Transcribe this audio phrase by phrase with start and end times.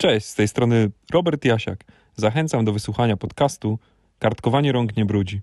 [0.00, 1.84] Cześć, z tej strony Robert Jasiak.
[2.16, 3.78] Zachęcam do wysłuchania podcastu
[4.18, 5.40] Kartkowanie rąk nie brudzi.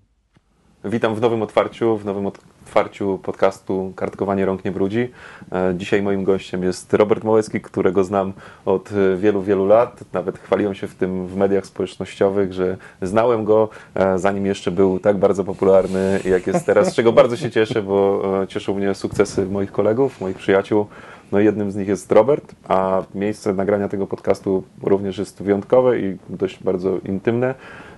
[0.85, 5.11] Witam w nowym otwarciu, w nowym otwarciu podcastu Kartkowanie rąk nie brudzi.
[5.51, 8.33] E, Dzisiaj moim gościem jest Robert Małecki, którego znam
[8.65, 10.03] od wielu, wielu lat.
[10.13, 14.99] Nawet chwaliłem się w tym w mediach społecznościowych, że znałem go e, zanim jeszcze był
[14.99, 18.95] tak bardzo popularny, jak jest teraz, z czego bardzo się cieszę, bo e, cieszą mnie
[18.95, 20.87] sukcesy moich kolegów, moich przyjaciół.
[21.31, 26.17] No jednym z nich jest Robert, a miejsce nagrania tego podcastu również jest wyjątkowe i
[26.29, 27.55] dość bardzo intymne,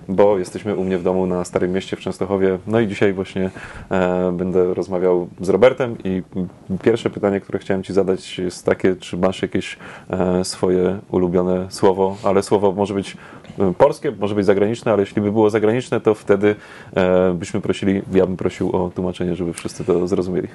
[0.08, 2.58] bo jesteśmy u mnie w domu na Starym Mieście w Częstochowie.
[2.66, 3.50] No i dzisiaj właśnie
[3.90, 6.22] e, będę rozmawiał z Robertem i
[6.82, 9.78] pierwsze pytanie, które chciałem Ci zadać jest takie, czy masz jakieś
[10.10, 13.16] e, swoje ulubione słowo, ale słowo może być
[13.78, 16.56] polskie, może być zagraniczne, ale jeśli by było zagraniczne, to wtedy
[16.96, 20.48] e, byśmy prosili, ja bym prosił o tłumaczenie, żeby wszyscy to zrozumieli.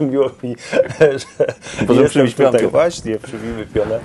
[0.00, 0.56] Miło mi,
[1.00, 2.68] że Możemy przybić piątkę.
[2.68, 3.94] Właśnie, przybijmy pionę.
[3.94, 4.00] E,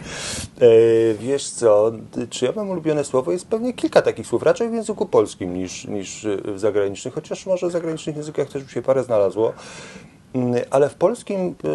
[1.19, 1.91] wiesz co,
[2.29, 3.31] czy ja mam ulubione słowo?
[3.31, 7.67] Jest pewnie kilka takich słów, raczej w języku polskim niż, niż w zagranicznych, chociaż może
[7.67, 9.53] w zagranicznych językach też by się parę znalazło.
[10.33, 11.67] Mm, Ale w polskim e,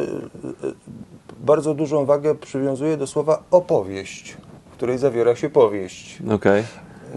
[0.69, 0.73] e,
[1.41, 4.37] bardzo dużą wagę przywiązuję do słowa opowieść,
[4.77, 6.19] której zawiera się powieść.
[6.31, 6.65] Okej.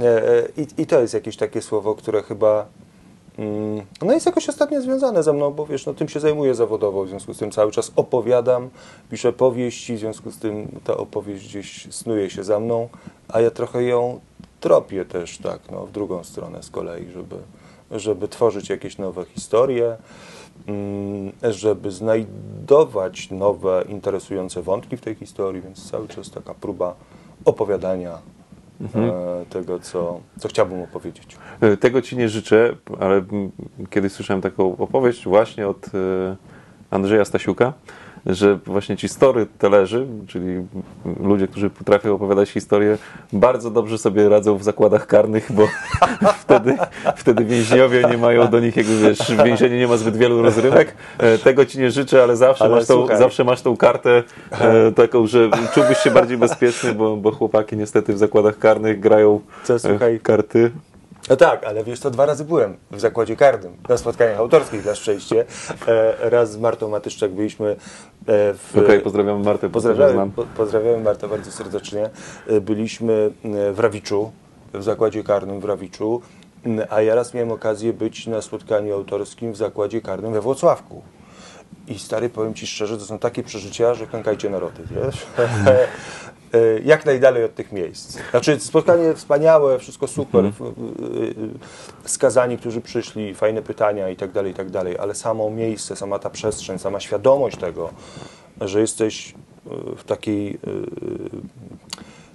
[0.02, 2.66] E, e, I, I to jest jakieś takie słowo, które chyba
[3.38, 7.06] mm, no jest jakoś ostatnio związane ze mną, bo wiesz, no tym się zajmuję zawodowo,
[7.06, 8.70] w związku z tym cały czas opowiadam,
[9.12, 12.90] piszę powieści, w związku z tym ta opowieść gdzieś snuje się za mną,
[13.28, 14.20] a ja trochę ją
[14.60, 17.36] tropię też tak, no, w drugą stronę z kolei, żeby,
[17.92, 19.98] żeby tworzyć jakieś nowe historie,
[20.68, 26.96] mm, żeby znajdować nowe, interesujące wątki w tej historii, więc cały czas taka próba
[27.46, 28.18] opowiadania
[28.96, 31.38] e, tego, co, co chciałbym opowiedzieć.
[31.62, 33.22] E, Tego ci nie życzę, ale
[33.90, 36.36] kiedyś słyszałem taką opowieść właśnie od e,
[36.92, 37.74] Andrzeja Stasiuka,
[38.26, 40.46] że właśnie ci storytellerzy, czyli
[41.24, 42.98] ludzie, którzy potrafią opowiadać historię,
[43.34, 45.68] bardzo dobrze sobie radzą w zakładach karnych, bo
[46.44, 46.78] wtedy,
[47.16, 50.94] wtedy więźniowie nie mają do nich, jakby wiesz, w więzieniu nie ma zbyt wielu rozrywek.
[51.18, 53.18] E, Tego ci nie życzę, ale zawsze, Ale masz, tą, słuchaj.
[53.18, 58.14] zawsze masz tą kartę e, taką, że czułbyś się bardziej bezpieczny, bo, bo chłopaki niestety
[58.14, 60.20] w zakładach karnych grają Co, e, słuchaj?
[60.20, 60.72] karty.
[61.30, 64.96] No tak, ale wiesz, to dwa razy byłem w zakładzie karnym na spotkaniach autorskich na
[64.96, 65.46] szczęście.
[65.88, 67.76] E, raz z Martą Matyszczak byliśmy e,
[68.54, 68.72] w...
[68.86, 72.10] Okej, pozdrawiam Martę, bo Pozdrawiamy, po, pozdrawiamy Martę bardzo serdecznie.
[72.48, 74.32] E, Byliśmy e, w Rawiczu,
[74.74, 76.22] w zakładzie karnym w Rawiczu,
[76.66, 81.02] m, a ja raz miałem okazję być na spotkaniu autorskim w zakładzie karnym we Włocławku.
[81.88, 85.26] I stary, powiem Ci szczerze, to są takie przeżycia, że klękajcie narody, wiesz?
[86.54, 88.18] E, Jak najdalej od tych miejsc.
[88.32, 91.04] Znaczy spotkanie wspaniałe, wszystko super, w- w-
[92.06, 95.96] y, skazani, którzy przyszli, fajne pytania i tak dalej, i tak dalej, ale samo miejsce,
[95.96, 97.90] sama ta przestrzeń, sama świadomość tego,
[98.62, 99.34] że jesteś
[99.94, 100.54] y, w takiej,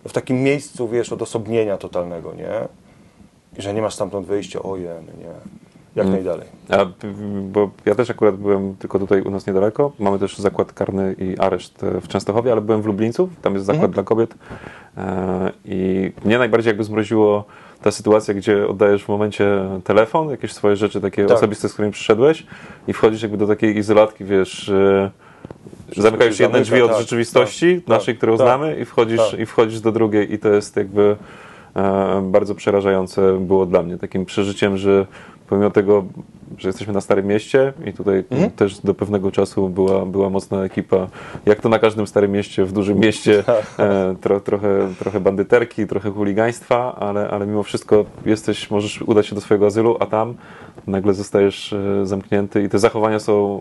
[0.05, 2.69] y, w takim miejscu, wiesz, odosobnienia totalnego, nie?
[3.59, 4.87] I że nie masz stamtąd wyjścia, ojej,
[5.19, 5.35] nie.
[5.97, 6.49] Jak najdalej.
[6.69, 6.87] A,
[7.43, 9.93] bo ja też akurat byłem tylko tutaj u nas niedaleko.
[9.99, 13.67] Mamy też zakład karny i areszt e, w Częstochowie, ale byłem w Lublińcu, tam jest
[13.67, 14.35] zakład dla kobiet.
[14.97, 17.45] E, I mnie najbardziej jakby zmroziło
[17.83, 21.37] ta sytuacja, gdzie oddajesz w momencie telefon, jakieś swoje rzeczy takie Tak.
[21.37, 22.47] osobiste, z którymi przyszedłeś
[22.89, 24.69] i wchodzisz jakby do takiej izolatki, wiesz...
[24.69, 25.11] e,
[25.97, 29.37] Zamykają się jedne drzwi od tak, rzeczywistości tak, naszej, tak, którą tak, znamy i wchodzisz,
[29.39, 31.17] i wchodzisz do drugiej i to jest jakby
[32.23, 33.99] bardzo przerażające było dla mnie.
[33.99, 35.07] Takim przeżyciem, że
[35.49, 36.05] pomimo tego,
[36.59, 38.51] że jesteśmy na Starym Mieście i tutaj Mhm.
[38.51, 41.07] też do pewnego czasu była, była mocna ekipa,
[41.47, 43.45] jak to na każdym Starym Mieście, w dużym mieście,
[43.79, 49.35] e, tro, trochę, trochę bandyterki, trochę chuligaństwa, ale, ale mimo wszystko jesteś, możesz udać się
[49.35, 50.35] do swojego azylu, a tam
[50.87, 53.61] nagle zostajesz e, zamknięty i te zachowania są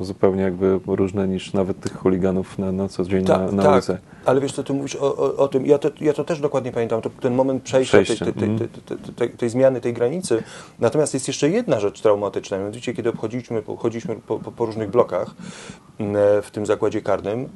[0.00, 3.72] e, zupełnie jakby różne niż nawet tych chuliganów na, na co dzień na, na tak,
[3.72, 3.98] ulicy.
[4.24, 6.72] ale wiesz co, ty mówisz o, o, o tym, ja to, ja to też dokładnie
[6.72, 8.58] pamiętam, to, ten moment przejścia, Tej, mhm.
[8.58, 8.68] tej,
[9.16, 10.42] tej, tej zmiany, tej granicy.
[10.78, 15.30] Natomiast jest jeszcze jedna rzecz traumatyczna, mianowicie kiedy obchodziliśmy, chodziliśmy po, po, po różnych blokach
[16.00, 17.48] m, w tym zakładzie karnym,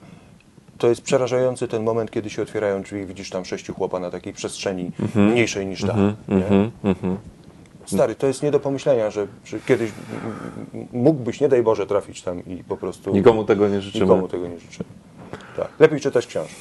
[0.78, 4.10] to jest przerażający ten moment, kiedy się otwierają drzwi i widzisz tam sześciu chłopa na
[4.10, 5.96] takiej przestrzeni mniejszej niż ta.
[5.96, 6.14] nie?
[6.28, 7.16] Mhm, mhm.
[7.86, 9.90] Stary, to jest nie do pomyślenia, że, że kiedyś
[10.92, 13.12] mógłbyś, nie daj Boże, trafić tam i po prostu...
[13.12, 14.04] Nikomu tego nie życzymy.
[14.04, 14.84] Nikomu tego nie życzę.
[15.56, 15.68] Tak.
[15.78, 16.54] Lepiej czytać książki.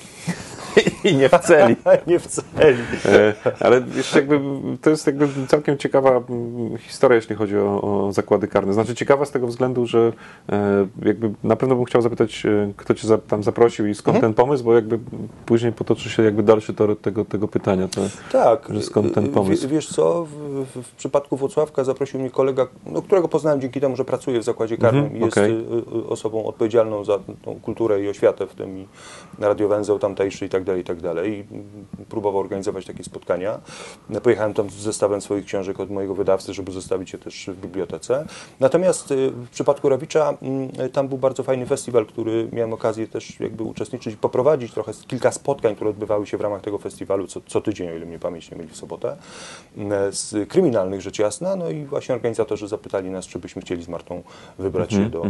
[1.11, 1.75] I nie w celi.
[2.07, 2.77] nie w celi.
[3.05, 4.39] E, Ale jeszcze jakby,
[4.81, 8.73] to jest jakby całkiem ciekawa mm, historia, jeśli chodzi o, o zakłady karne.
[8.73, 10.13] Znaczy ciekawa z tego względu, że
[10.51, 14.33] e, jakby na pewno bym chciał zapytać, e, kto cię tam zaprosił i skąd ten
[14.33, 14.99] pomysł, bo jakby
[15.45, 17.87] później potoczy się jakby dalszy tor tego, tego pytania.
[17.87, 18.01] To,
[18.31, 18.67] Tak.
[18.69, 19.67] Że skąd ten W- pomysł?
[19.67, 20.29] Wiesz co, w,
[20.65, 24.43] w, w przypadku Włocławka zaprosił mnie kolega, no, którego poznałem dzięki temu, że pracuje w
[24.43, 25.51] zakładzie karnym Mhm, i jest okej.
[25.51, 28.87] y, y, osobą odpowiedzialną za tą kulturę i oświatę w tym i
[29.39, 31.45] radiowęzeł tamtejszy i tak dalej, i tak dalej.
[31.51, 33.59] I próbował organizować takie spotkania.
[34.23, 38.25] Pojechałem tam z zestawem swoich książek od mojego wydawcy, żeby zostawić je też w bibliotece.
[38.59, 43.39] Natomiast y, w przypadku Rawicza mm, tam był bardzo fajny festiwal, który miałem okazję też
[43.39, 47.41] jakby uczestniczyć i poprowadzić trochę kilka spotkań, które odbywały się w ramach tego festiwalu co,
[47.47, 49.17] co tydzień, o ile mnie pamięć nie myli w sobotę,
[49.77, 51.55] mm, z kryminalnych rzecz jasna.
[51.55, 54.23] No i właśnie organizatorzy zapytali nas, czy byśmy chcieli z Martą
[54.59, 55.25] wybrać się do,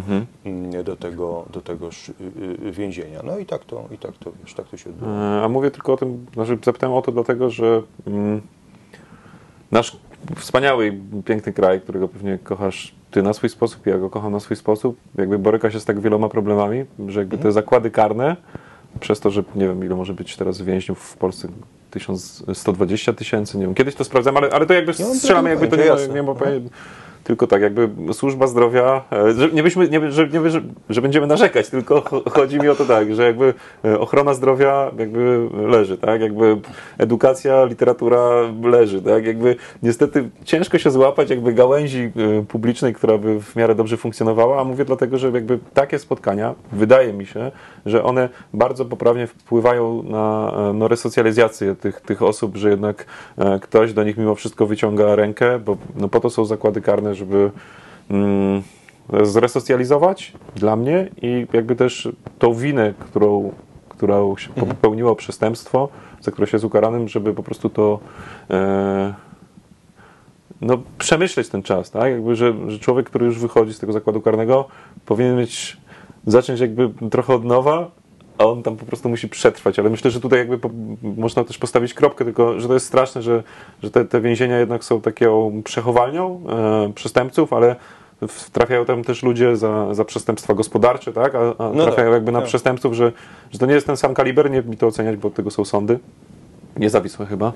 [0.45, 2.13] mm, do tego, do tegoż y,
[2.67, 3.21] y, więzienia.
[3.23, 5.11] No i tak to, i tak to, wiesz, tak to się odbyło.
[5.43, 8.41] A mówię tylko o tym, znaczy zapytałem o to dlatego, że mm,
[9.71, 9.97] nasz
[10.35, 14.39] wspaniały i piękny kraj, którego pewnie kochasz ty na swój sposób, ja go kocham na
[14.39, 18.35] swój sposób, jakby boryka się z tak wieloma problemami, że jakby te zakłady karne,
[18.99, 21.47] przez to, że nie wiem ile może być teraz więźniów w Polsce,
[21.91, 25.75] 1120 tysięcy, nie wiem, kiedyś to sprawdzam, ale, ale to jakby Nie strzelamy, jakby to
[25.75, 26.33] nie, pojęcia, nie ma.
[27.23, 30.41] Tylko tak, jakby służba zdrowia, e, że nie, byśmy, nie, że, nie,
[30.89, 33.53] że, będziemy narzekać, tylko cho- chodzi mi o to tak, że jakby
[33.85, 36.57] e, ochrona zdrowia jakby leży, tak, jakby
[36.97, 38.29] edukacja, literatura
[38.63, 43.75] leży, tak, jakby niestety ciężko się złapać jakby gałęzi e, publicznej, która by w miarę
[43.75, 47.51] dobrze funkcjonowała, a mówię dlatego, że jakby takie spotkania, wydaje mi się,
[47.85, 53.05] że one bardzo poprawnie wpływają na no, resocjalizację tych, tych osób, że jednak
[53.61, 57.51] ktoś do nich mimo wszystko wyciąga rękę, bo no, po to są zakłady karne, żeby
[58.09, 58.61] mm,
[59.23, 62.09] zresocjalizować dla mnie i jakby też
[62.39, 63.51] tą winę, którą,
[63.89, 65.89] którą się popełniło przestępstwo,
[66.21, 67.99] za które się jest ukaranym, żeby po prostu to
[68.49, 69.13] e,
[70.61, 72.11] no, przemyśleć ten czas, tak?
[72.11, 74.65] Jakby, że, że człowiek, który już wychodzi z tego zakładu karnego,
[75.05, 75.77] powinien mieć,
[76.27, 77.91] zacząć jakby trochę od nowa,
[78.41, 79.79] a on tam po prostu musi przetrwać.
[79.79, 80.69] Ale myślę, że tutaj jakby po,
[81.17, 83.43] można też postawić kropkę, tylko że to jest straszne, że,
[83.83, 87.75] że te, te więzienia jednak są taką przechowalnią e, przestępców, ale
[88.51, 91.35] trafiają tam też ludzie za, za przestępstwa gospodarcze, tak?
[91.35, 92.47] A, a No trafiają tak, jakby na tak.
[92.47, 93.11] przestępców, że,
[93.51, 95.65] że to nie jest ten sam kaliber, nie mi to oceniać, bo od tego są
[95.65, 95.99] sądy
[96.77, 97.51] niezawisłe chyba,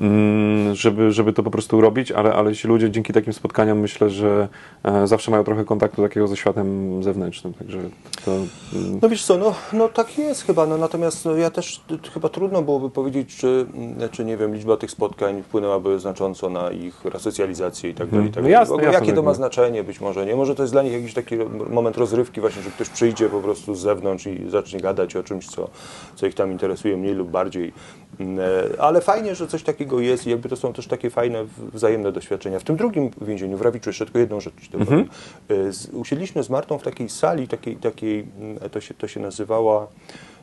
[0.00, 4.10] mm, żeby, żeby to po prostu robić, ale, ale ci ludzie dzięki takim spotkaniom myślę,
[4.10, 4.48] że
[4.82, 7.78] e, zawsze mają trochę kontaktu takiego ze światem zewnętrznym, także
[8.24, 8.30] to...
[8.32, 11.80] mm, No wiesz co, no, no tak jest chyba, no, natomiast no, ja też
[12.14, 16.70] chyba trudno byłoby powiedzieć, czy, mm, czy nie wiem, liczba tych spotkań wpłynęłaby znacząco na
[16.70, 18.30] ich resocjalizację i tak dalej.
[18.30, 19.30] tak No jasne, ogóle jasne, jakie to jakby.
[19.30, 20.36] ma znaczenie być może, nie?
[20.36, 21.36] Może to jest dla nich jakiś taki
[21.70, 25.46] moment rozrywki właśnie, że ktoś przyjdzie po prostu z zewnątrz i zacznie gadać o czymś,
[25.46, 25.68] co,
[26.14, 27.72] co ich tam interesuje mniej lub bardziej.
[28.20, 31.70] E, Ale fajnie, że coś takiego jest i jakby to są też takie fajne w-
[31.72, 32.58] wzajemne doświadczenia.
[32.58, 35.08] W tym drugim więzieniu, w Rawiczu, jeszcze tylko jedną rzecz Mhm.
[35.50, 35.54] E,
[35.96, 39.86] Usiedliśmy z Martą w takiej sali, takiej, takiej mm, to, się, to się nazywała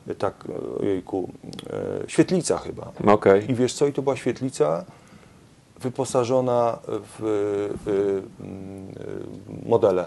[0.08, 1.30] e, tak, e, ojejku,
[1.70, 2.92] e, świetlica chyba.
[3.08, 4.86] Okej, I wiesz co, i to była świetlica
[5.82, 7.24] wyposażona w
[7.88, 8.88] e, mm,
[9.66, 10.06] e, modele.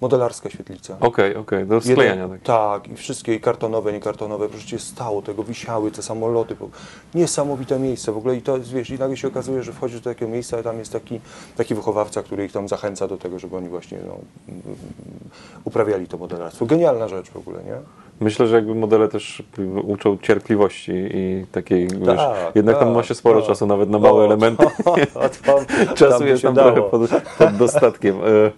[0.00, 0.96] Modelarska świetlica.
[1.00, 2.28] okej, okej, do Jeden- sklejania.
[2.28, 2.42] Tak.
[2.42, 6.68] Tak, i wszystkie i kartonowe, niekartonowe, proszę cię, stało tego, wisiały te samoloty, bo
[7.14, 10.30] niesamowite miejsce w ogóle i to wiesz, i nagle się okazuje, że wchodzisz do takiego
[10.32, 11.20] miejsca, a tam jest taki,
[11.56, 14.16] taki wychowawca, który ich tam zachęca do tego, żeby oni właśnie no,
[14.48, 14.62] mm,
[15.64, 16.66] uprawiali to modelarstwo.
[16.66, 17.76] Genialna rzecz w ogóle, nie?
[18.20, 19.42] Myślę, że jakby modele też
[19.84, 23.48] uczą cierpliwości i takiej, wiesz, Tak, jednak tam tak, ma się sporo tak.
[23.48, 24.66] czasu nawet na małe O, elementy.
[25.46, 25.64] tam-
[25.96, 26.72] Czasu jest tam dało.
[26.72, 27.00] trochę pod,
[27.38, 28.16] pod dostatkiem.
[28.16, 28.50] E,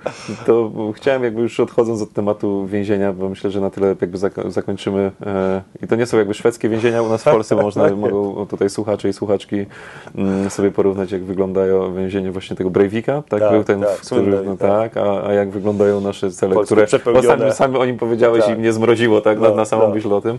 [0.46, 4.50] To chciałem jakby już odchodząc od tematu więzienia, bo myślę, że na tyle jakby zako-
[4.50, 5.10] zakończymy.
[5.26, 8.46] e, I to nie są jakby szwedzkie więzienia u nas w Polsce, bo można, mogą
[8.46, 9.66] tutaj słuchacze i słuchaczki
[10.14, 13.50] mm, sobie porównać, jak wyglądają więzienie właśnie tego Breivika, tak?
[13.52, 14.96] Był ten, tak, który, no tak.
[14.96, 18.72] a, a jak wyglądają nasze cele, które bo sami, sami o nim powiedziałeś i mnie
[18.72, 19.38] zmroziło, tak?
[19.50, 19.94] Na, No, na samą no.
[19.94, 20.38] myśl o tym.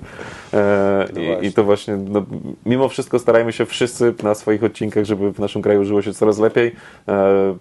[0.54, 1.48] E, No i.
[1.48, 2.26] I to właśnie, no,
[2.66, 6.40] mimo wszystko starajmy się wszyscy na swoich odcinkach, żeby w naszym kraju żyło się coraz
[6.40, 6.72] lepiej.
[7.08, 7.56] E,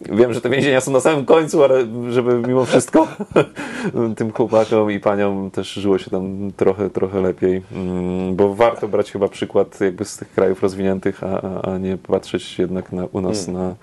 [0.00, 3.08] Wiem, że te więzienia są na samym końcu, ale żeby mimo wszystko
[4.16, 9.12] tym chłopakom i paniom też żyło się tam trochę, trochę lepiej, Mm, bo warto brać
[9.12, 13.20] chyba przykład jakby z tych krajów rozwiniętych, a, a, a nie patrzeć jednak na, u
[13.20, 13.74] nas na,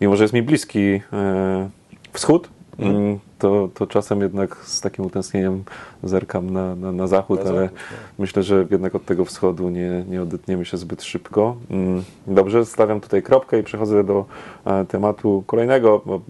[0.00, 1.68] mimo że jest mi bliski e,
[2.12, 5.64] wschód, mm, to, to czasem jednak z takim utęsknieniem
[6.02, 7.78] zerkam na, na, na zachód, Na ale zachód,
[8.18, 11.56] myślę, że jednak od tego wschodu nie, nie odetniemy się zbyt szybko.
[11.70, 14.24] Mm, Dobrze, stawiam tutaj kropkę i przechodzę do
[14.64, 16.02] e, tematu kolejnego.
[16.06, 16.22] Mm,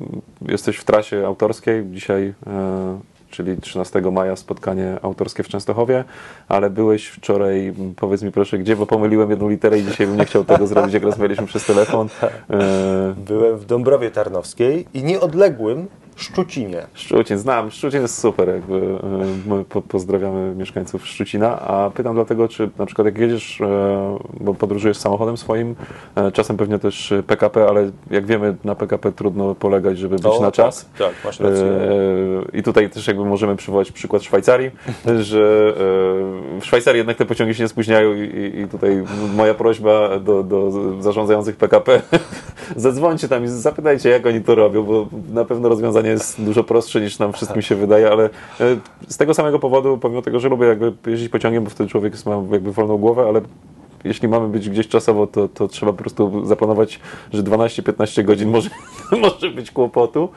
[0.43, 1.87] jesteś w trasie autorskiej.
[1.91, 2.99] Dzisiaj e,
[3.31, 6.05] czyli 13 maja spotkanie autorskie w Częstochowie,
[6.49, 10.17] ale byłeś wczoraj, m, powiedz mi proszę gdzie, bo pomyliłem jedną literę i dzisiaj bym
[10.17, 12.09] nie chciał tego zrobić, jak rozmawialiśmy przez telefon.
[13.29, 16.87] Byłem w Dąbrowie Tarnowskiej i nieodległym Szczucinie.
[16.95, 17.71] Szczucin, znam.
[17.71, 18.81] Szczucin jest super, jakby
[19.47, 24.55] my po, pozdrawiamy mieszkańców Szczucina, a pytam dlatego, czy na przykład jak jedziesz, e, bo
[24.55, 25.75] podróżujesz samochodem swoim,
[26.15, 30.41] e, czasem pewnie też PKP, ale jak wiemy na PKP trudno polegać, żeby być O,
[30.41, 30.89] na czas.
[30.99, 31.65] Tak, tak masz rację.
[32.53, 34.71] I tutaj też jakby możemy przywołać przykład Szwajcarii,
[35.31, 35.75] że
[36.61, 39.05] w Szwajcarii jednak te pociągi się nie spóźniają i, i tutaj
[39.37, 40.71] moja prośba do, do
[41.03, 42.03] zarządzających PKP,
[42.77, 47.01] zadzwońcie tam i zapytajcie jak oni to robią, bo na pewno rozwiązanie jest dużo prostsze
[47.01, 48.31] niż nam wszystkim się wydaje, ale e,
[49.09, 52.43] z tego samego powodu, pomimo tego, że lubię jakby jeździć pociągiem, bo wtedy człowiek ma
[52.53, 53.41] jakby wolną głowę, ale
[54.05, 57.01] jeśli mamy być gdzieś czasowo, to, to trzeba po prostu zaplanować,
[57.33, 58.71] że 12-15 godzin może,
[59.23, 60.29] może być kłopotu.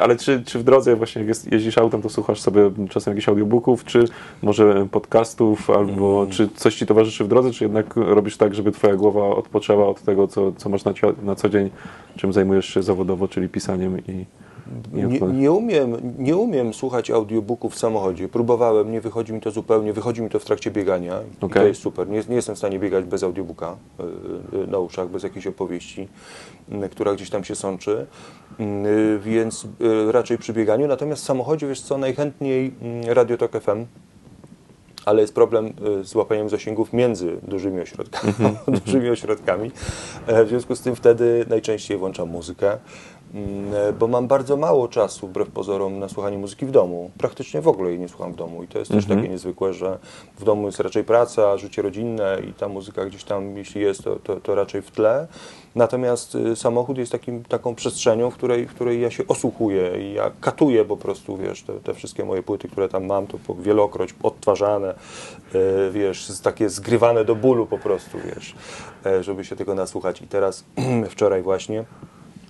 [0.00, 3.28] Ale czy, czy w drodze właśnie jak jest, jeździsz autem, to słuchasz sobie czasem jakichś
[3.28, 4.04] audiobooków, czy
[4.42, 8.96] może podcastów, albo czy coś ci towarzyszy w drodze, czy jednak robisz tak, żeby twoja
[8.96, 10.92] głowa odpoczęła od tego, co, co masz na,
[11.22, 11.70] na co dzień,
[12.16, 14.24] czym zajmujesz się zawodowo, czyli pisaniem i
[14.92, 18.28] Nie, nie, umiem, nie umiem słuchać audiobooków w samochodzie.
[18.28, 21.20] Próbowałem, nie wychodzi mi to zupełnie, wychodzi mi to w trakcie biegania.
[21.22, 22.08] I to jest super.
[22.08, 23.76] Nie, nie jestem w stanie biegać bez audiobooka
[24.54, 26.08] y, y, na uszach, bez jakiejś opowieści,
[26.90, 28.06] która gdzieś tam się sączy.
[28.60, 29.66] Y, Więc
[30.10, 30.86] raczej przy bieganiu.
[30.86, 32.74] Natomiast w samochodzie, wiesz co, najchętniej
[33.06, 33.86] Radio Tok FM.
[35.06, 38.32] Ale jest problem z łapaniem zasięgów między dużymi ośrodkami.
[38.84, 39.70] dużymi ośrodkami.
[40.26, 42.78] E, W związku z tym wtedy najczęściej włączam muzykę, e,
[43.98, 47.10] bo mam bardzo mało czasu, wbrew pozorom, na słuchanie muzyki w domu.
[47.18, 49.98] Praktycznie w ogóle jej nie słucham w domu i to jest też takie niezwykłe, że
[50.38, 54.16] w domu jest raczej praca, życie rodzinne i ta muzyka gdzieś tam, jeśli jest, to,
[54.16, 55.26] to, to raczej w tle.
[55.74, 60.12] Natomiast y, samochód jest takim, taką przestrzenią, w której, w której ja się osłuchuję i
[60.12, 64.14] ja katuję po prostu, wiesz, te, te wszystkie moje płyty, które tam mam, to wielokroć
[64.22, 64.94] odtwarzane,
[65.54, 68.54] y, wiesz, takie zgrywane do bólu po prostu, wiesz,
[69.06, 70.22] e, żeby się tego nasłuchać.
[70.22, 70.64] I teraz
[71.10, 71.84] wczoraj właśnie,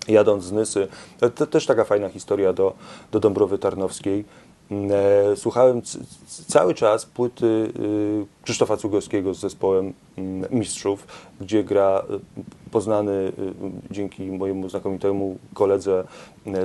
[0.09, 0.89] jadąc z Nysy,
[1.35, 2.75] to, też taka fajna historia do,
[3.13, 4.25] do Dąbrowy Tarnowskiej,
[4.71, 5.83] E, Słuchałem
[6.47, 11.07] cały czas płyty y, Krzysztofa Cugowskiego z zespołem mm, Mistrzów,
[11.41, 12.03] gdzie gra
[12.39, 13.33] y, poznany y,
[13.91, 16.05] dzięki mojemu znakomitemu koledze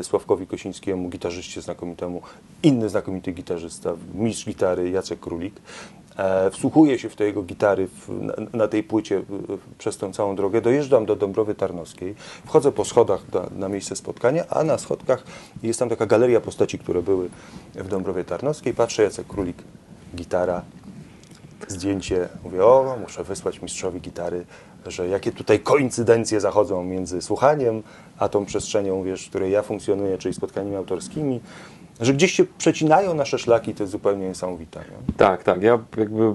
[0.01, 2.21] Sławkowi Kosińskiemu, gitarzyście znakomitemu,
[2.63, 5.53] inny znakomity gitarzysta, mistrz gitary Jacek Królik.
[6.19, 9.21] E, Wsłuchuję się w te jego gitary w, na, na tej płycie
[9.77, 10.61] przez tą całą drogę.
[10.61, 15.23] Dojeżdżam do Dąbrowy Tarnowskiej, wchodzę po schodach na, na miejsce spotkania, a na schodkach
[15.63, 17.29] jest tam taka galeria postaci, które były
[17.75, 18.73] w Dąbrowie Tarnowskiej.
[18.73, 19.57] Patrzę, Jacek Królik,
[20.15, 20.61] gitara,
[21.67, 22.29] zdjęcie.
[22.43, 24.45] Mówię, o, muszę wysłać mistrzowi gitary,
[24.85, 27.83] że jakie tutaj koincydencje zachodzą między słuchaniem,
[28.17, 31.39] a tą przestrzenią, wiesz, w której ja funkcjonuję, czyli spotkaniami autorskimi,
[31.99, 34.79] że gdzieś się przecinają nasze szlaki, to jest zupełnie niesamowite.
[34.79, 35.13] Nie?
[35.17, 35.61] Tak, tak.
[35.61, 36.33] Ja jakby.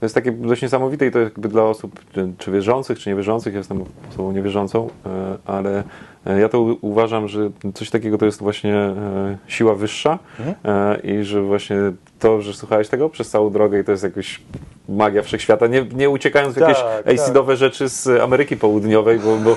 [0.00, 2.00] To jest takie dość niesamowite i to jakby dla osób
[2.38, 3.52] czy, wierzących, czy niewierzących.
[3.52, 5.84] Ja jestem osobą niewierzącą, e, ale
[6.26, 10.18] e, ja to uważam, że coś takiego to jest właśnie e, siła wyższa
[10.64, 11.76] e, i że właśnie
[12.18, 14.40] to, że słuchałeś tego przez całą drogę i to jest jakaś
[14.88, 19.56] magia wszechświata, nie, nie uciekając w jakieś Tak, acidowe rzeczy z Ameryki Południowej, bo, bo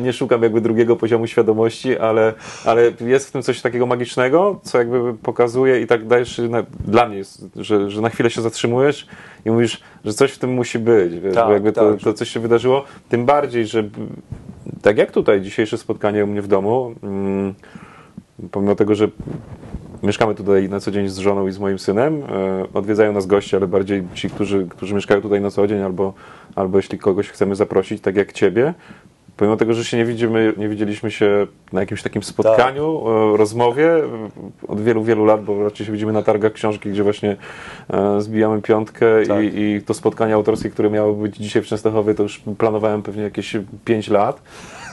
[0.00, 2.32] nie szukam jakby drugiego poziomu świadomości, ale,
[2.64, 7.06] ale jest w tym coś takiego magicznego, co jakby pokazuje i tak dajesz, na, dla
[7.06, 9.06] mnie jest, że, że na chwilę się zatrzymujesz
[9.44, 12.00] i mówisz, że coś w tym musi być, wiesz, Tak, bo jakby to, tak.
[12.00, 13.84] to coś się wydarzyło, tym bardziej, że
[14.82, 17.54] tak jak tutaj dzisiejsze spotkanie u mnie w domu, mm,
[18.50, 19.08] pomimo tego, że
[20.04, 23.56] mieszkamy tutaj na co dzień z żoną i z moim synem, e, odwiedzają nas goście,
[23.56, 26.12] ale bardziej ci, którzy, którzy mieszkają tutaj na co dzień, albo,
[26.54, 28.74] albo jeśli kogoś chcemy zaprosić, tak jak ciebie,
[29.36, 33.90] pomimo tego, że się nie widzimy, nie widzieliśmy się na jakimś takim spotkaniu, e, rozmowie
[34.68, 37.36] od wielu, wielu lat, bo raczej się widzimy na targach książki, gdzie właśnie
[37.92, 39.44] e, zbijamy piątkę Tak.
[39.44, 43.22] i, i to spotkanie autorskie, które miało być dzisiaj w Częstochowie, to już planowałem pewnie
[43.22, 44.42] jakieś 5 lat,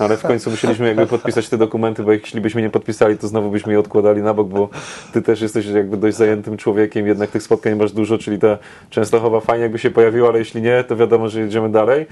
[0.01, 3.51] ale w końcu musieliśmy jakby podpisać te dokumenty, bo jeśli byśmy nie podpisali, to znowu
[3.51, 4.69] byśmy je odkładali na bok, bo
[5.13, 8.57] ty też jesteś jakby dość zajętym człowiekiem, jednak tych spotkań masz dużo, czyli ta
[8.89, 12.05] Częstochowa fajnie jakby się pojawiła, ale jeśli nie, to wiadomo, że jedziemy dalej.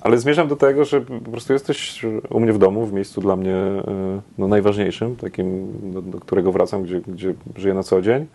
[0.00, 3.36] Ale zmierzam do tego, że po prostu jesteś u mnie w domu, w miejscu dla
[3.36, 3.82] mnie e,
[4.38, 8.26] no, najważniejszym, takim, do, do którego wracam, gdzie, gdzie żyję na co dzień.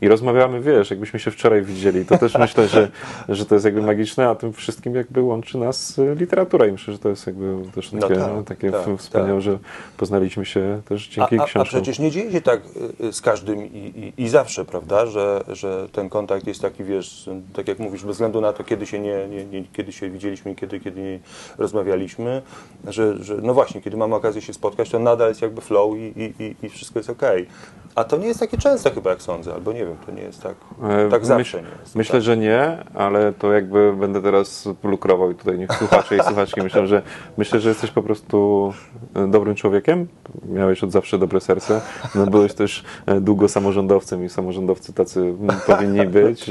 [0.00, 2.04] I rozmawiamy, wiesz, jakbyśmy się wczoraj widzieli.
[2.04, 2.88] To też myślę, że,
[3.28, 6.92] że to jest jakby magiczne, a tym wszystkim jakby łączy nas y, literatura i myślę,
[6.92, 9.42] że to jest jakby też No takie, tak, no, takie tak, wspaniałe, tak.
[9.42, 9.58] że
[9.96, 12.60] poznaliśmy się też dzięki a, a, a przecież nie dzieje się tak
[13.00, 16.84] y, y, z każdym i, i, i zawsze, prawda, że, że ten kontakt jest taki,
[16.84, 20.10] wiesz, tak jak mówisz, bez względu na to, kiedy się nie, nie, nie kiedy się
[20.10, 21.18] widzieliśmy i kiedy, kiedy nie
[21.58, 22.42] rozmawialiśmy,
[22.88, 26.00] że, że no właśnie, kiedy mamy okazję się spotkać, to nadal jest jakby flow i,
[26.00, 27.46] i, i, i wszystko jest okej.
[27.94, 30.42] A to nie jest takie częste chyba, jak sądzę, albo nie wiem, to nie jest
[30.42, 31.96] tak, E, tak zawsze myśl- nie jest.
[31.96, 32.22] Myślę, tak.
[32.22, 36.86] że nie, ale to jakby będę teraz lukrował i tutaj niech słuchacze i słuchaczki myślą,
[36.86, 37.02] że
[37.36, 38.72] myślę, że jesteś po prostu
[39.14, 40.06] e, dobrym człowiekiem.
[40.48, 41.80] Miałeś od zawsze dobre serce.
[42.14, 45.34] No, byłeś też e, długo samorządowcem i samorządowcy tacy
[45.66, 46.50] powinni być.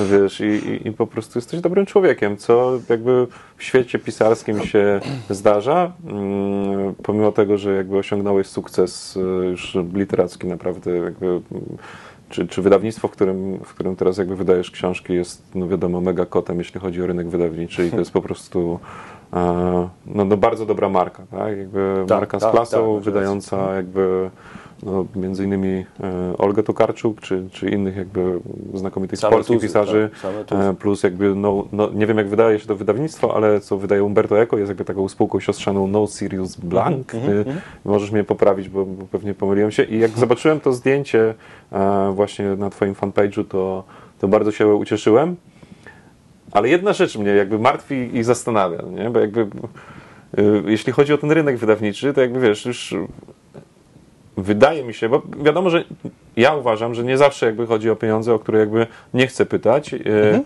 [0.00, 5.00] Wiesz, i, i, i po prostu jesteś dobrym człowiekiem, co jakby w świecie pisarskim się
[5.30, 5.92] zdarza.
[6.06, 9.18] Mm, Pomimo tego, że jakby osiągnąłeś sukces
[9.50, 11.40] już literacki naprawdę jakby
[12.30, 16.26] czy, czy wydawnictwo, w którym, w którym teraz jakby wydajesz książki jest, no wiadomo, mega
[16.26, 18.78] kotem, jeśli chodzi o rynek wydawniczy i to jest po prostu
[19.32, 21.58] e, no, no bardzo dobra marka, tak?
[21.58, 24.30] Jakby Tak, marka z tak, klasą, tak, masz wydająca jakby
[24.82, 28.40] no, między innymi e, Olgę Tokarczuk, czy, czy innych jakby
[28.74, 30.10] znakomitych Same polskich tuzy, pisarzy,
[30.46, 33.78] tak, e, plus jakby, no, no, nie wiem jak wydaje się to wydawnictwo, ale co
[33.78, 37.14] wydaje Umberto Eco, jest jakby taką spółką siostrzaną No Sirius Blank.
[37.14, 37.44] Mhm, E,
[37.84, 39.82] Możesz mnie poprawić, bo, bo pewnie pomyliłem się.
[39.82, 41.34] I jak zobaczyłem to zdjęcie
[41.72, 43.84] e, właśnie na twoim fanpage'u, to,
[44.18, 45.36] to bardzo się ucieszyłem.
[46.52, 49.10] Ale jedna rzecz mnie jakby martwi i zastanawia, nie?
[49.10, 52.94] bo jakby y, jeśli chodzi o ten rynek wydawniczy, to jakby wiesz, już
[54.46, 55.84] wydaje mi się, bo wiadomo, że
[56.36, 59.94] ja uważam, że nie zawsze jakby chodzi o pieniądze, o które jakby nie chcę pytać,
[59.94, 60.42] y,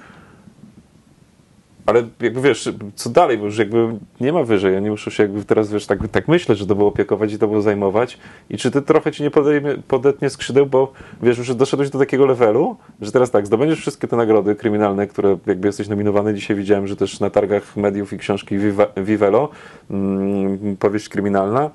[1.87, 3.88] ale jakby wiesz, co dalej, bo już jakby
[4.21, 6.75] nie ma wyżej, ja nie muszę się jakby teraz, wiesz, tak, tak myślę, że to
[6.75, 8.19] było opiekować i to było zajmować
[8.50, 10.92] i czy ty trochę ci nie podejmie, podetnie skrzydeł, bo
[11.23, 15.38] wiesz, już doszedłeś do takiego levelu, że teraz tak, zdobędziesz wszystkie te nagrody kryminalne, które
[15.47, 19.49] jakby jesteś nominowany, dzisiaj widziałem, że też na targach mediów i książki Vive- Vivelo,
[19.90, 21.71] mm, powieść kryminalna,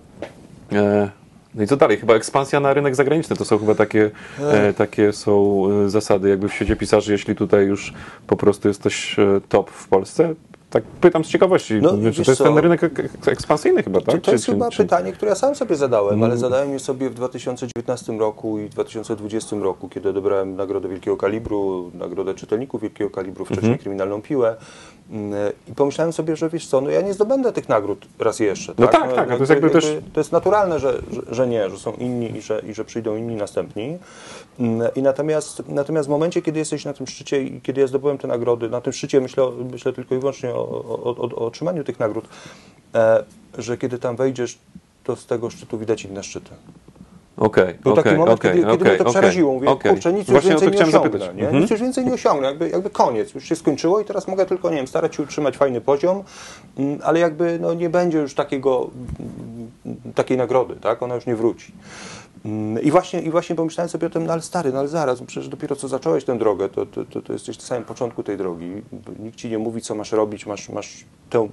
[0.71, 1.09] e,
[1.55, 1.97] no i co dalej?
[1.97, 6.49] Chyba ekspansja na rynek zagraniczny to są chyba takie, e, takie są e, zasady jakby
[6.49, 7.93] w świecie pisarzy, jeśli tutaj już
[8.27, 10.33] po prostu jesteś e, top w Polsce.
[10.75, 12.43] Tak pytam z ciekawości, No, czy to jest co?
[12.43, 14.15] ten rynek ek- ek- ekspansyjny chyba, tak?
[14.15, 16.79] To, to jest Czy- chyba czy- pytanie, które ja sam sobie zadałem, ale zadałem je
[16.79, 23.09] sobie w 2019 roku i 2020 roku, kiedy odebrałem Nagrodę Wielkiego Kalibru, Nagrodę Czytelników Wielkiego
[23.09, 23.79] Kalibru, wcześniej Mhm.
[23.79, 24.55] Kryminalną Piłę.
[25.11, 25.33] Mm,
[25.67, 28.73] I pomyślałem sobie, że wiesz co, no ja nie zdobędę tych nagród raz jeszcze.
[28.77, 31.69] No tak, tak, a to jest jakby też- To jest naturalne, że, że, że nie,
[31.69, 33.97] że są inni i że, i że przyjdą inni następni.
[34.59, 38.17] Mm, I natomiast, natomiast w momencie, kiedy jesteś na tym szczycie i kiedy ja zdobyłem
[38.17, 41.83] te nagrody, na tym szczycie myślę, myślę tylko i wyłącznie o, o, o, o otrzymaniu
[41.83, 42.27] tych nagród,
[42.95, 43.23] e,
[43.57, 44.57] że kiedy tam wejdziesz,
[45.03, 46.51] to z tego szczytu widać inne szczyty.
[47.37, 49.53] Okej, Był taki okej, moment, okej, kiedy, kiedy mnie to przeraziło.
[49.53, 49.91] Mówię, okej.
[49.91, 50.91] kurczę, nic już Właśnie więcej nie osiągnę.
[50.99, 51.35] zapytać.
[51.35, 51.43] Nie?
[51.43, 51.61] Mhm.
[51.61, 52.47] Nic już więcej nie osiągnę.
[52.47, 55.57] Jakby, jakby koniec, już się skończyło i teraz mogę tylko, nie wiem, starać się utrzymać
[55.57, 56.23] fajny poziom,
[56.77, 58.89] mm, ale jakby no, nie będzie już takiego,
[59.85, 61.03] mm, takiej nagrody, tak?
[61.03, 61.71] Ona już nie wróci.
[62.45, 65.19] Mm, I właśnie, I właśnie pomyślałem sobie o tym, no ale stary, no ale zaraz,
[65.19, 68.23] no przecież dopiero co zacząłeś tę drogę, to, to, to, to jesteś na samym początku
[68.23, 68.71] tej drogi.
[69.19, 71.49] Nikt ci nie mówi, co masz robić, masz, masz tę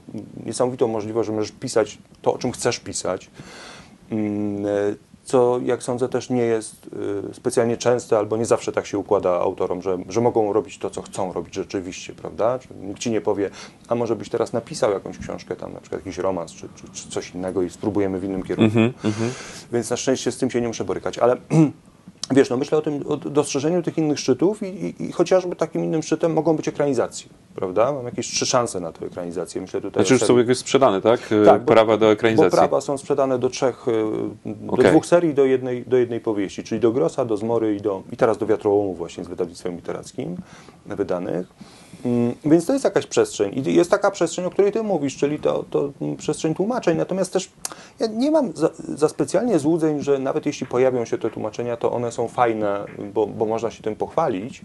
[0.47, 3.31] niesamowitą możliwość, że możesz pisać to, o czym chcesz pisać.
[5.35, 6.87] Mm, Co, jak sądzę, też nie jest
[7.31, 10.91] y, specjalnie częste, albo nie zawsze tak się układa autorom, że, że mogą robić to,
[10.91, 12.59] co chcą robić rzeczywiście, prawda?
[12.83, 13.51] Nikt ci nie powie,
[13.89, 17.09] a może byś teraz napisał jakąś książkę, tam na przykład jakiś romans, czy, czy, czy
[17.09, 18.79] coś innego i spróbujemy w innym kierunku.
[19.73, 21.37] Więc na szczęście z tym się nie muszę borykać, ale
[22.31, 25.85] wiesz, no myślę o tym, o dostrzeżeniu tych innych szczytów i, i, i chociażby takim
[25.85, 27.93] innym szczytem mogą być ekranizacje, prawda?
[27.93, 29.61] Mam jakieś trzy szanse na tę ekranizację.
[29.61, 31.21] Myślę tutaj Znaczy już są jakieś sprzedane, tak?
[31.33, 32.51] E, tak, bo- Prawa do ekranizacji.
[32.51, 33.93] Bo prawa są sprzedane do trzech, y,
[34.47, 34.91] do Okej.
[34.91, 38.17] dwóch serii, do jednej, do jednej powieści, czyli do Grossa, do Zmory i, do, i
[38.17, 40.37] teraz do Wiatrołomu właśnie z wydawnictwem literackim
[40.87, 41.47] wydanych.
[42.05, 43.53] Mm, Więc to jest jakaś przestrzeń.
[43.67, 46.99] I jest taka przestrzeń, o której ty mówisz, czyli to, to przestrzeń tłumaczeń.
[46.99, 47.51] Natomiast też
[48.01, 51.93] ja nie mam za, za specjalnie złudzeń, że nawet jeśli pojawią się te tłumaczenia, to
[51.93, 52.85] one są fajne,
[53.15, 54.63] bo, bo można się tym pochwalić.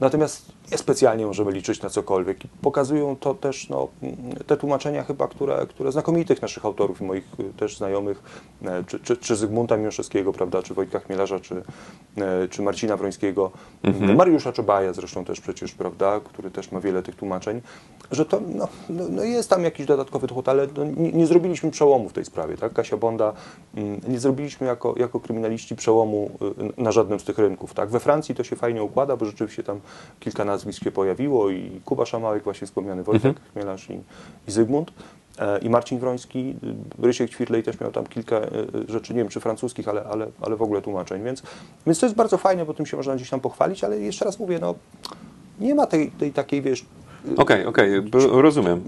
[0.00, 2.38] Natomiast niespecjalnie możemy liczyć na cokolwiek.
[2.62, 3.88] Pokazują to też no,
[4.46, 8.22] te tłumaczenia chyba, które, które znakomitych naszych autorów i moich y, też znajomych,
[8.64, 11.62] e, czy, czy, czy Zygmunta Miłoszewskiego, prawda, czy Wojtka Chmielarza, czy,
[12.16, 13.50] e, czy Marcina Wrońskiego,
[14.16, 17.60] Mariusza Czobaja zresztą też przecież, prawda, który też ma wiele tych tłumaczeń,
[18.10, 21.70] że to no, no, no jest tam jakiś dodatkowy dochód, ale no, nie, nie zrobiliśmy
[21.70, 22.56] przełomu w tej sprawie.
[22.56, 22.72] Tak?
[22.72, 23.32] Kasia Bonda,
[24.08, 26.30] nie zrobiliśmy jako, jako kryminaliści przełomu
[26.78, 27.74] y, na żadnym z tych rynków.
[27.74, 27.88] Tak?
[27.88, 29.80] We Francji to się fajnie układa, bo rzeczywiście tam
[30.20, 34.00] kilka nazwisk się pojawiło i Kuba Szamałek, właśnie wspomniany Wojtek Chmielarz i,
[34.48, 34.92] i Zygmunt.
[35.38, 36.56] E, I Marcin Wroński,
[37.02, 38.42] Rysiek Ćwirlej też miał tam kilka y,
[38.88, 41.42] y, rzeczy, nie wiem czy francuskich, ale, ale, ale w ogóle tłumaczeń, więc,
[41.86, 44.38] więc to jest bardzo fajne, bo tym się można gdzieś tam pochwalić, ale jeszcze raz
[44.38, 44.74] mówię, no
[45.60, 46.84] nie ma tej, tej takiej, wiesz,
[47.36, 48.80] Okej, okej, b- rozumiem.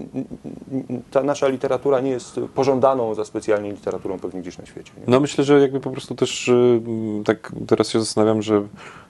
[1.11, 4.91] ta nasza literatura nie jest pożądaną za specjalnie literaturą pewnie gdzieś na świecie.
[4.97, 5.03] Nie?
[5.07, 6.81] No myślę, że jakby po prostu też y,
[7.25, 8.61] tak teraz się zastanawiam, że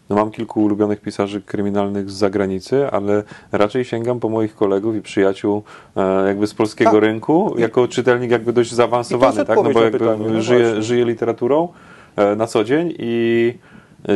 [0.10, 5.02] no mam kilku ulubionych pisarzy kryminalnych z zagranicy, ale raczej sięgam po moich kolegów i
[5.02, 5.64] przyjaciół
[5.98, 7.02] e, jakby z polskiego Tak.
[7.02, 9.56] rynku, jako czytelnik jakby dość zaawansowany, tak?
[9.64, 10.82] No bo jakby pytanie, no żyję, właśnie.
[10.84, 11.68] żyję literaturą
[12.16, 13.54] e, na co dzień i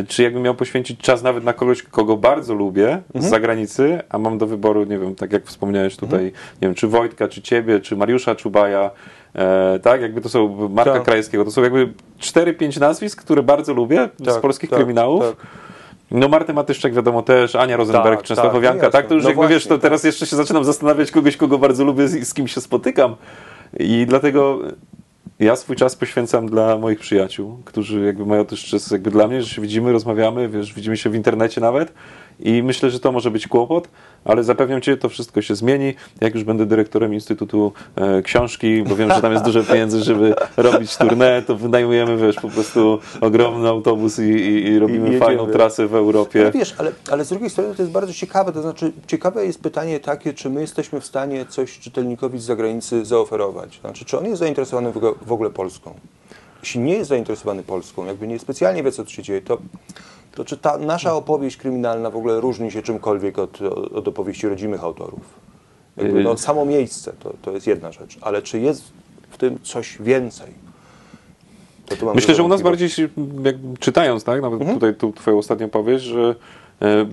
[0.08, 3.24] czy jakbym miał poświęcić czas nawet na kogoś, kogo bardzo lubię Mhm.
[3.24, 6.32] z zagranicy, a mam do wyboru, nie wiem, tak jak wspomniałeś tutaj, Mhm.
[6.62, 8.90] nie wiem, czy Wojtka, czy ciebie, czy Mariusza Czubaja,
[9.34, 11.02] e, tak, jakby to są Marka Tak.
[11.02, 15.24] Krajewskiego, to są jakby 4-5 nazwisk, które bardzo lubię z Tak, polskich tak, kryminałów.
[15.24, 15.46] tak.
[16.10, 19.24] No Martę Matyszczak wiadomo też, Ania Rosenberg, Tak, Częstochowianka, tak, tak, to już.
[19.24, 22.24] No jakby wiesz, to właśnie, teraz jeszcze się zaczynam zastanawiać kogoś, kogo bardzo lubię i
[22.24, 23.16] z kim się spotykam
[23.80, 24.58] i dlatego
[25.38, 29.42] ja swój czas poświęcam dla moich przyjaciół, którzy jakby mają też czas jakby dla mnie,
[29.42, 31.92] że się widzimy, rozmawiamy, wiesz, widzimy się w internecie nawet
[32.40, 33.88] i myślę, że to może być kłopot,
[34.24, 38.96] ale zapewniam Cię, to wszystko się zmieni, jak już będę dyrektorem Instytutu e, Książki, bo
[38.96, 43.68] wiem, że tam jest dużo pieniędzy, żeby robić tournée, to wynajmujemy, wiesz, po prostu ogromny
[43.68, 46.40] autobus i, i, i robimy I fajną trasę w Europie.
[46.40, 49.60] Ale wiesz, ale, ale z drugiej strony to jest bardzo ciekawe, to znaczy ciekawe jest
[49.60, 53.80] pytanie takie, czy my jesteśmy w stanie coś czytelnikowi z zagranicy zaoferować.
[53.80, 55.94] Znaczy, czy on jest zainteresowany w ogóle, w ogóle Polską?
[56.62, 59.58] Jeśli nie jest zainteresowany Polską, jakby nie specjalnie wie, co tu się dzieje, to,
[60.34, 63.62] to czy ta nasza opowieść kryminalna w ogóle różni się czymkolwiek od,
[63.94, 65.20] od opowieści rodzimych autorów?
[65.96, 68.82] Jakby, no, samo miejsce to, to jest jedna rzecz, ale czy jest
[69.30, 70.64] w tym coś więcej?
[72.14, 72.88] Myślę, że u nas bardziej,
[73.44, 76.34] jak, czytając, tak, nawet tutaj tu twoją ostatnią powieść, że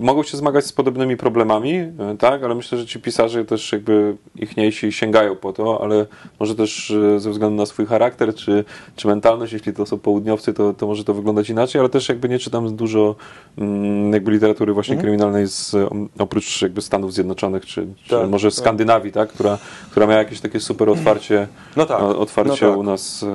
[0.00, 4.16] mogą się zmagać z podobnymi problemami, e, tak, ale myślę, że ci pisarze też jakby
[4.36, 6.06] ichniejsi sięgają po to, ale
[6.40, 8.64] może też e, ze względu na swój charakter czy,
[8.96, 12.28] czy mentalność, jeśli to są południowcy, to, to może to wyglądać inaczej, ale też jakby
[12.28, 13.14] nie czytam dużo
[13.58, 15.74] mm, jakby literatury właśnie kryminalnej z,
[16.18, 18.54] oprócz jakby Stanów Zjednoczonych, czy, czy Tak, może tak.
[18.58, 19.58] Skandynawii, tak, która,
[19.90, 22.78] która miała jakieś takie super otwarcie, No tak, otwarcie no tak.
[22.78, 23.26] u nas e,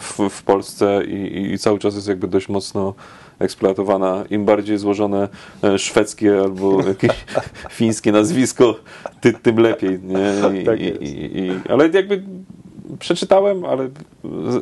[0.00, 2.94] w, w Polsce i- i cały czas jest jakby dość mocno
[3.38, 4.24] eksploatowana.
[4.30, 5.28] Im bardziej złożone
[5.64, 7.10] e, szwedzkie albo jakieś
[7.70, 8.74] fińskie nazwisko,
[9.20, 10.00] ty, tym lepiej.
[10.02, 10.60] Nie?
[10.60, 10.84] I, Tak i,
[11.38, 12.22] i, ale jakby
[12.98, 13.88] przeczytałem, ale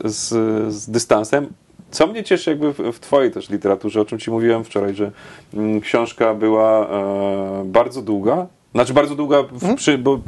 [0.04, 0.28] z,
[0.74, 1.46] z, dystansem.
[1.90, 5.10] Co mnie cieszy jakby w, w Twojej też literaturze, o czym Ci mówiłem wczoraj, że
[5.54, 9.76] mm, książka była e, bardzo długa, znaczy bardzo długa, w, Mhm.
[9.76, 10.18] przy, bo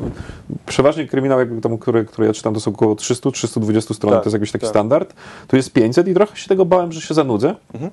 [0.67, 4.29] przeważnie kryminał, jakby tam, który, który ja czytam, to są około 300-320 stron, Tak, to
[4.29, 4.71] jest jakiś taki tak.
[4.71, 5.15] standard.
[5.49, 7.91] Tu jest 500 i trochę się tego bałem, że się zanudzę, Mhm.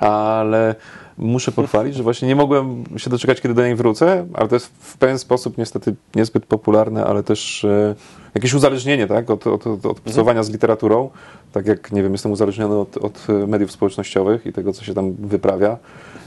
[0.00, 0.74] Ale
[1.18, 4.66] muszę pochwalić, że właśnie nie mogłem się doczekać, kiedy do niej wrócę, ale to jest
[4.66, 7.94] w pewien sposób niestety niezbyt popularne, ale też e,
[8.34, 11.10] jakieś uzależnienie tak, od, od, od, od pracowania z literaturą,
[11.52, 15.12] tak jak, nie wiem, jestem uzależniony od, od mediów społecznościowych i tego, co się tam
[15.12, 15.76] wyprawia,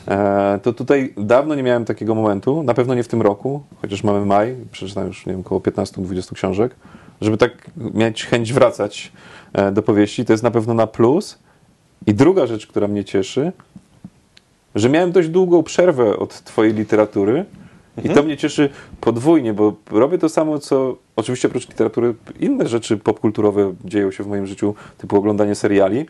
[0.08, 4.04] e, to tutaj dawno nie miałem takiego momentu, na pewno nie w tym roku, chociaż
[4.04, 6.76] mamy maj, przeczytałem już, nie wiem, około 15-20 książek,
[7.22, 9.12] żeby tak mieć chęć wracać
[9.54, 11.40] e, do powieści, to jest na pewno na plus.
[12.08, 13.52] I druga rzecz, która mnie cieszy,
[14.76, 17.46] że miałem dość długą przerwę od Twojej literatury
[18.04, 18.70] i to mnie cieszy
[19.02, 24.28] podwójnie, bo robię to samo, co oczywiście oprócz literatury inne rzeczy popkulturowe dzieją się w
[24.28, 26.06] moim życiu, typu oglądanie seriali.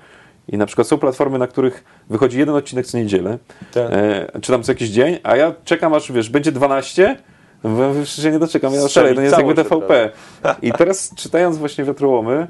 [0.47, 3.37] I na przykład są platformy, na których wychodzi jeden odcinek co niedzielę,
[3.73, 3.91] Tak.
[3.91, 7.17] e, czy tam co jakiś dzień, a ja czekam aż, wiesz, będzie 12,
[7.63, 7.83] bo
[8.23, 10.11] ja nie doczekam, ja szaleję, to nie jest jakby TVP.
[10.61, 12.47] I teraz czytając właśnie Wiatrołomy,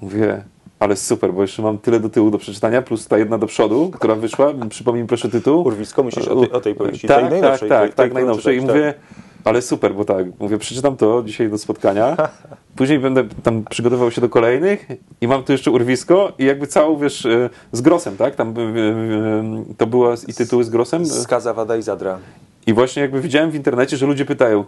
[0.00, 0.44] mówię,
[0.84, 3.90] ale super, bo jeszcze mam tyle do tyłu do przeczytania, plus ta jedna do przodu,
[3.90, 5.66] która wyszła, przypomnij proszę tytuł.
[5.66, 7.68] Urwisko, myślisz o tej, o tej powieści, Tak, tej najnowszej.
[7.68, 8.58] tak, tej, tak, tej, tak, którą najnowszej.
[8.58, 8.94] I mówię,
[9.44, 12.16] ale super, bo tak, mówię, przeczytam to dzisiaj do spotkania,
[12.76, 14.86] później będę tam przygotował się do kolejnych
[15.20, 18.34] i mam tu jeszcze urwisko i jakby całą, wiesz, e, z grosem, tak?
[18.34, 21.06] Tam e, e, to była i tytuły z grosem.
[21.06, 22.18] Skaza, Wada i Zadra.
[22.66, 24.64] I właśnie jakby widziałem w internecie, że ludzie pytają,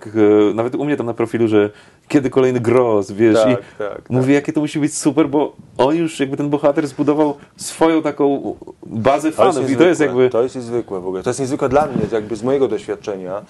[0.51, 1.71] e, nawet u mnie tam na profilu, że
[2.09, 4.11] kiedy kolejny gros, wiesz, Tak, i tak, tak.
[4.11, 8.57] mówię, jakie to musi być super, bo on już jakby ten bohater zbudował swoją taką
[8.87, 10.31] bazę fanów i to jest jakby...
[10.31, 11.23] To jest niezwykłe w ogóle.
[11.23, 13.43] To jest niezwykłe dla mnie, jakby z mojego doświadczenia.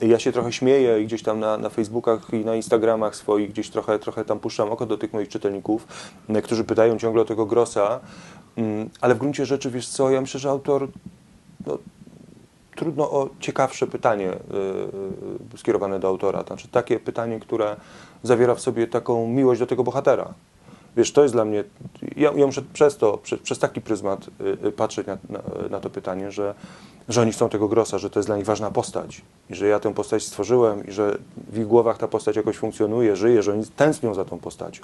[0.00, 3.70] Ja się trochę śmieję i gdzieś tam na, na Facebookach i na Instagramach swoich gdzieś
[3.70, 5.86] trochę, trochę tam puszczam oko do tych moich czytelników,
[6.42, 8.00] którzy pytają ciągle o tego Grossa,
[8.56, 10.88] Mm, ale w gruncie rzeczy, wiesz co, ja myślę, że autor
[11.66, 11.78] no,
[12.80, 16.42] trudno o ciekawsze pytanie y, y, skierowane do autora.
[16.46, 17.76] Znaczy takie pytanie, które
[18.22, 20.34] zawiera w sobie taką miłość do tego bohatera.
[20.96, 21.64] Wiesz, to jest dla mnie,
[22.16, 24.26] ja, ja muszę przez to, przez, przez taki pryzmat
[24.64, 25.40] y, patrzeć na, na,
[25.70, 26.54] na to pytanie, że,
[27.08, 29.80] że oni chcą tego Grossa, że to jest dla nich ważna postać i że ja
[29.80, 31.18] tę postać stworzyłem i że
[31.52, 34.82] w ich głowach ta postać jakoś funkcjonuje, żyje, że oni tęsknią za tą postacią.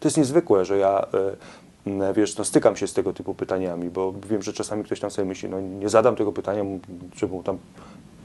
[0.00, 1.06] To jest niezwykłe, że ja
[2.14, 5.28] wiesz, no stykam się z tego typu pytaniami, bo wiem, że czasami ktoś tam sobie
[5.28, 6.62] myśli, no nie zadam tego pytania,
[7.16, 7.58] żeby mu tam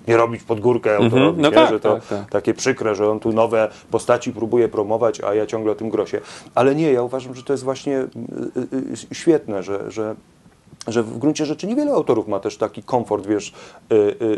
[0.08, 1.56] nie robić pod górkę autorowi, no nie?
[1.56, 2.30] tak, że to tak, tak.
[2.30, 6.22] takie przykre, że on tu nowe postaci próbuje promować, a ja ciągle o tym grosie.
[6.56, 8.08] Ale nie, ja uważam, że to jest właśnie y,
[8.74, 8.78] y,
[9.12, 10.16] y, świetne, że, że
[10.88, 13.54] że w gruncie rzeczy niewiele autorów ma też taki komfort, wiesz,
[13.92, 13.96] y,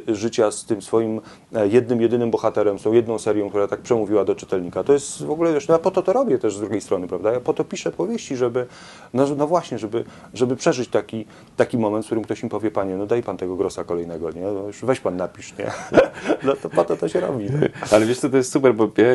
[0.10, 1.22] y, życia z tym swoim
[1.56, 4.84] e, jednym, jedynym bohaterem, z tą jedną serią, która tak przemówiła do czytelnika.
[4.84, 7.08] To jest w ogóle, wiesz, no ja po to to robię też z drugiej strony,
[7.08, 7.32] prawda?
[7.32, 8.66] Ja po to piszę powieści, żeby,
[9.14, 10.04] no, no właśnie, żeby,
[10.34, 11.26] żeby przeżyć taki,
[11.58, 14.42] taki moment, w którym ktoś mi powie, panie, no daj pan tego grosa kolejnego, nie?
[14.42, 15.72] No już weź pan napisz, nie?
[16.44, 17.46] No to po to to się robi.
[17.46, 17.68] No.
[17.92, 19.06] Ale wiesz co, to jest super, bo ja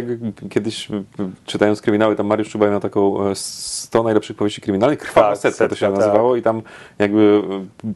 [0.50, 1.04] kiedyś y,
[1.46, 5.68] czytając kryminały, tam Mariusz Czubaj miał taką e, 100 najlepszych powieści kryminalnych, Krwawa Tak, setka
[5.68, 6.62] to się setka, nazywało i tam
[6.98, 7.17] jakby y,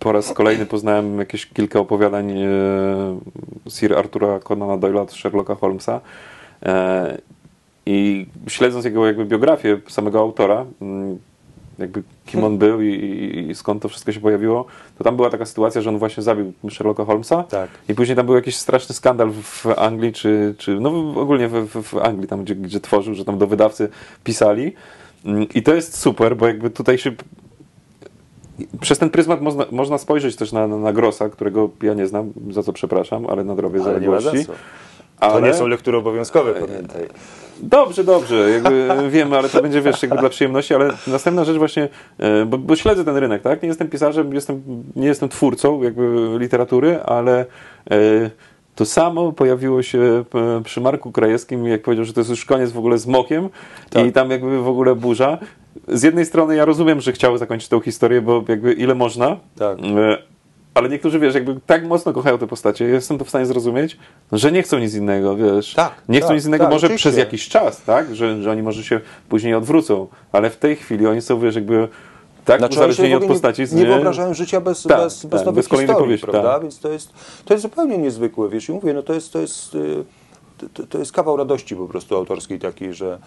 [0.00, 2.46] po raz kolejny poznałem jakieś kilka opowiadań e,
[3.68, 6.00] Sir Artura Conana Doyle'a od Sherlocka Holmesa
[6.66, 7.18] E,
[7.86, 11.18] i śledząc jego jakby biografię samego autora, mm,
[11.78, 14.64] jakby kim on był i, i, i skąd to wszystko się pojawiło,
[14.98, 17.70] to tam była taka sytuacja, że on właśnie zabił Sherlocka Holmesa Tak.
[17.88, 21.82] i później tam był jakiś straszny skandal w- Anglii, czy, czy no ogólnie w, w,
[21.82, 23.88] w Anglii, tam gdzie, gdzie tworzył, że tam do wydawcy
[24.24, 24.72] pisali.
[25.24, 27.12] Mm, I to jest super, bo jakby tutaj się
[28.80, 32.32] przez ten pryzmat można, można spojrzeć też na, na, na Grossa, którego ja nie znam,
[32.50, 34.46] za co przepraszam, ale Ale ma za zaległości.
[34.46, 34.52] co.
[34.52, 37.02] To Ale- nie są lektury obowiązkowe, pamiętaj.
[37.60, 41.88] Dobrze, dobrze, jakby wiemy, ale to będzie wiesz, jakby dla przyjemności, ale następna rzecz właśnie,
[42.18, 43.62] e, bo, bo śledzę ten rynek, tak?
[43.62, 44.62] Nie jestem pisarzem, jestem,
[44.96, 47.46] nie jestem twórcą jakby literatury, ale
[47.90, 48.30] e,
[48.74, 50.24] to samo pojawiło się
[50.58, 53.48] e, przy Marku Krajewskim, jak powiedział, że to jest już koniec w ogóle z Mokiem
[53.90, 54.06] Tak.
[54.06, 55.38] i tam jakby w ogóle burza.
[55.88, 59.78] Z jednej strony ja rozumiem, że chciały zakończyć tą historię, bo jakby ile można, Tak.
[59.78, 60.32] E,
[60.74, 63.98] ale niektórzy, wiesz, jakby tak mocno kochają te postacie, jestem to w stanie zrozumieć,
[64.32, 65.74] że nie chcą nic innego, wiesz.
[65.74, 67.10] Tak, nie chcą tak, nic innego tak, może oczywiście.
[67.10, 68.14] przez jakiś czas, tak?
[68.14, 71.88] Że, że oni może się później odwrócą, ale w tej chwili oni są, wiesz, jakby
[72.44, 73.62] tak Znaczy, uzależnieni od postaci.
[73.72, 76.52] nie, nie wyobrażają życia bez, Tak, bez, bez tak, nowych bez historii, powieści, prawda?
[76.52, 76.62] tak.
[76.62, 77.12] Więc to jest,
[77.44, 80.04] to jest zupełnie niezwykłe, wiesz, i mówię, no to jest, to jest, y,
[80.74, 83.18] to, to jest kawał radości po prostu autorskiej takiej, że,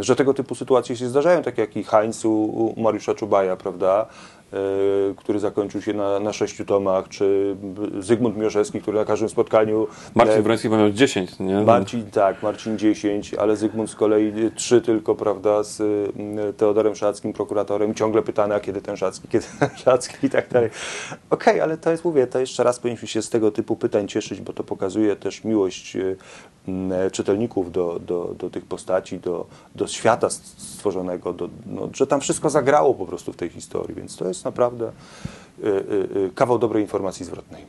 [0.00, 4.06] że tego typu sytuacje się zdarzają, tak jak i Heinz u Mariusza Czubaja, prawda?
[4.54, 7.56] Y, który zakończył się na, na sześciu tomach, czy
[7.98, 11.60] Zygmunt Miorzewski, który na każdym spotkaniu Marcin e, Wroński miał 10, nie?
[11.60, 17.32] Marcin, tak, Marcin 10, ale Zygmunt z kolei 3 tylko, prawda, z y, Teodorem Szackim,
[17.32, 20.70] prokuratorem, ciągle pytany, a kiedy ten Szacki, kiedy ten Szacki i tak dalej.
[21.30, 24.40] Okej, ale to jest, mówię, to jeszcze raz powinniśmy się z tego typu pytań cieszyć,
[24.40, 25.96] bo to pokazuje też miłość
[27.12, 32.50] czytelników do, do, do tych postaci, do, do świata stworzonego, do, no, że tam wszystko
[32.50, 34.92] zagrało po prostu w tej historii, więc to jest naprawdę
[35.58, 37.66] y, y, y, kawał dobrej informacji zwrotnej.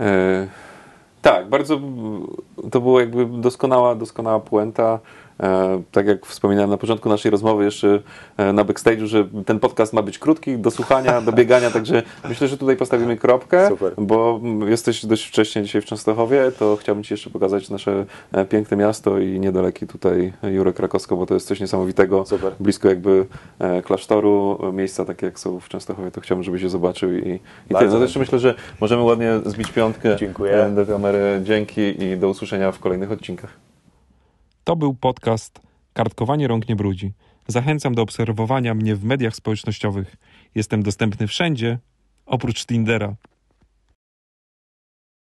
[0.00, 0.48] E,
[1.22, 1.80] tak, bardzo
[2.70, 4.98] to było jakby doskonała, doskonała puenta.
[5.42, 8.00] E, tak jak wspominałem na początku naszej rozmowy jeszcze
[8.36, 12.48] e, na backstage'u, że ten podcast ma być krótki, do słuchania, do biegania, także myślę,
[12.48, 13.92] że tutaj postawimy kropkę, Super.
[13.98, 18.76] bo jesteś dość wcześnie dzisiaj w Częstochowie, to chciałbym Ci jeszcze pokazać nasze e, piękne
[18.76, 22.26] miasto i niedaleki tutaj Jurek Krakowsko, bo to jest coś niesamowitego.
[22.26, 22.52] Super.
[22.60, 23.26] Blisko jakby
[23.84, 27.90] klasztoru, miejsca takie jak są w Częstochowie, to chciałbym, żebyś je zobaczył i, i tyle.
[27.90, 30.16] No też myślę, że możemy ładnie zbić piątkę.
[30.16, 30.72] Dziękuję.
[30.74, 33.69] Do kamery dzięki i do usłyszenia w kolejnych odcinkach.
[34.70, 35.60] To był podcast
[35.92, 37.12] Kartkowanie rąk nie brudzi.
[37.46, 40.16] Zachęcam do obserwowania mnie w mediach społecznościowych.
[40.54, 41.78] Jestem dostępny wszędzie,
[42.26, 43.16] oprócz Tindera.